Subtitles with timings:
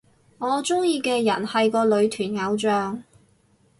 [0.39, 3.03] 我鍾意嘅人係個女團偶像